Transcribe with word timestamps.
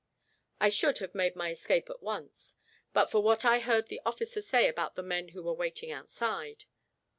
I 0.59 0.69
should 0.69 0.97
have 0.97 1.13
made 1.13 1.35
my 1.35 1.51
escape 1.51 1.87
at 1.87 2.01
once; 2.01 2.55
but 2.91 3.11
for 3.11 3.21
what 3.21 3.45
I 3.45 3.59
heard 3.59 3.87
the 3.87 4.01
officer 4.03 4.41
say 4.41 4.67
about 4.67 4.95
the 4.95 5.03
men 5.03 5.27
who 5.27 5.43
were 5.43 5.53
waiting 5.53 5.91
outside. 5.91 6.65